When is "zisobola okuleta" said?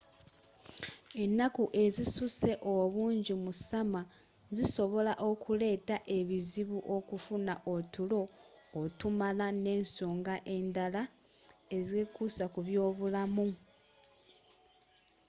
4.57-5.95